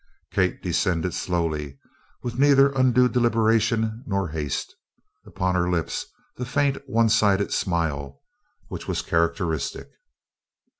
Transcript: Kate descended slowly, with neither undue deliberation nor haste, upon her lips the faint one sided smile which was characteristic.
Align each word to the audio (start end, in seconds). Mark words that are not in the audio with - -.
Kate 0.31 0.63
descended 0.63 1.13
slowly, 1.13 1.77
with 2.23 2.39
neither 2.39 2.71
undue 2.71 3.07
deliberation 3.07 4.03
nor 4.07 4.29
haste, 4.29 4.73
upon 5.27 5.53
her 5.53 5.69
lips 5.69 6.07
the 6.37 6.43
faint 6.43 6.79
one 6.89 7.07
sided 7.07 7.53
smile 7.53 8.19
which 8.67 8.87
was 8.87 9.03
characteristic. 9.03 9.91